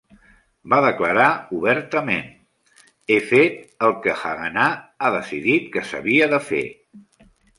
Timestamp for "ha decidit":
5.09-5.71